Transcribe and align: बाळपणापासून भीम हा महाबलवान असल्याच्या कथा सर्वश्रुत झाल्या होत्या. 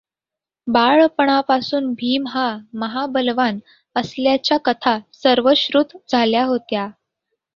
बाळपणापासून 0.67 1.91
भीम 1.93 2.27
हा 2.27 2.45
महाबलवान 2.73 3.59
असल्याच्या 3.95 4.57
कथा 4.65 4.97
सर्वश्रुत 5.13 5.95
झाल्या 6.09 6.43
होत्या. 6.45 6.87